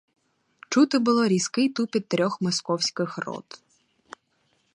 Чути 0.69 0.99
було 0.99 1.27
різкий 1.27 1.69
тупіт 1.69 2.07
трьох 2.07 2.41
московських 2.41 3.17
рот. 3.17 3.61